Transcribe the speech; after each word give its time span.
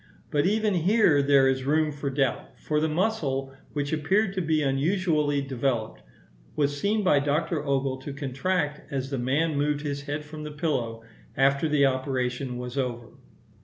But 0.31 0.47
even 0.47 0.73
here 0.73 1.21
there 1.21 1.47
is 1.47 1.63
room 1.65 1.91
for 1.91 2.09
doubt, 2.09 2.59
for 2.59 2.79
the 2.79 2.89
muscle 2.89 3.53
which 3.73 3.93
appeared 3.93 4.33
to 4.33 4.41
be 4.41 4.63
unusually 4.63 5.43
developed, 5.43 6.01
was 6.55 6.75
seen 6.81 7.03
by 7.03 7.19
Dr. 7.19 7.63
Ogle 7.63 7.97
to 7.97 8.11
contract 8.11 8.81
as 8.91 9.11
the 9.11 9.19
man 9.19 9.55
moved 9.55 9.81
his 9.81 10.01
head 10.05 10.25
from 10.25 10.41
the 10.41 10.49
pillow, 10.49 11.03
after 11.37 11.69
the 11.69 11.85
operation 11.85 12.57
was 12.57 12.79
over. 12.79 13.09